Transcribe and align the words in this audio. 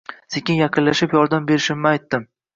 Sekin 0.35 0.55
yaqinlashib, 0.59 1.13
yordam 1.19 1.47
berishimni 1.53 1.93
aytdim 1.93 2.27